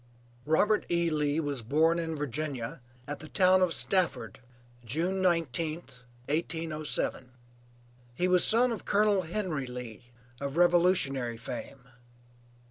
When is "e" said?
0.89-1.11